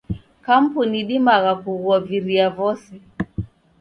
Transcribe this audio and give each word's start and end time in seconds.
Kampuni 0.45 0.95
idimagha 1.03 1.53
kugua 1.61 1.97
viria 2.07 2.47
vose. 2.57 2.93